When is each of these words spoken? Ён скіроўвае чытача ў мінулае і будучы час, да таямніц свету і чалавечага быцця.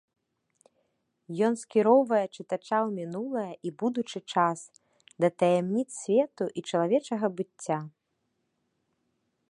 Ён 1.47 1.53
скіроўвае 1.63 2.21
чытача 2.35 2.77
ў 2.87 2.89
мінулае 2.99 3.53
і 3.69 3.73
будучы 3.83 4.19
час, 4.33 4.59
да 5.25 5.31
таямніц 5.43 5.87
свету 6.01 6.45
і 6.59 6.65
чалавечага 6.71 7.27
быцця. 7.41 7.79